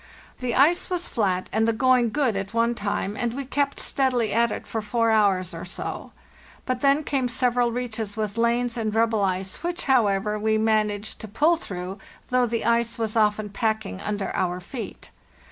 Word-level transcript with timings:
The 0.39 0.51
going 1.77 2.09
good 2.09 2.35
at 2.35 2.55
one 2.55 2.73
time, 2.73 3.15
and 3.15 3.35
we 3.35 3.45
kept 3.45 3.77
ice 3.77 3.79
was 3.79 3.91
flat 3.91 4.09
and 4.09 4.13
the 4.13 4.19
steadily 4.19 4.33
at 4.33 4.51
it 4.51 4.65
for 4.65 4.81
four 4.81 5.11
hours 5.11 5.53
or 5.53 5.63
so; 5.63 6.11
but 6.65 6.81
then 6.81 7.03
came 7.03 7.27
several 7.27 7.71
reaches 7.71 8.17
with 8.17 8.35
lanes 8.35 8.77
and 8.77 8.95
rubble 8.95 9.21
ice, 9.21 9.61
which, 9.61 9.83
however, 9.85 10.39
we 10.39 10.57
managed 10.57 11.21
to 11.21 11.27
pull 11.27 11.55
through, 11.55 11.99
though 12.29 12.47
the 12.47 12.65
ice 12.65 12.97
was 12.97 13.15
often 13.15 13.49
pack 13.49 13.85
ing 13.85 14.01
under 14.01 14.35
our 14.35 14.59
feet. 14.59 15.11